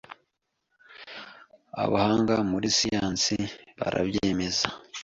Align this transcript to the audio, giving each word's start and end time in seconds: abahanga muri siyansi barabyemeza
abahanga 1.83 2.35
muri 2.51 2.67
siyansi 2.77 3.35
barabyemeza 3.79 4.67